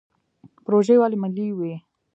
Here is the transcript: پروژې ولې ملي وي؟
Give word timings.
پروژې 0.63 0.95
ولې 1.01 1.17
ملي 1.23 1.47
وي؟ 1.57 1.73